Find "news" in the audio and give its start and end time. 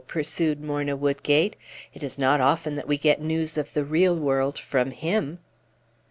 3.21-3.55